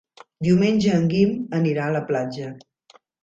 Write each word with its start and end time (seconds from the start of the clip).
Diumenge 0.45 0.95
en 0.99 1.05
Guim 1.11 1.35
anirà 1.59 1.85
a 1.89 1.93
la 1.99 2.03
platja. 2.09 2.51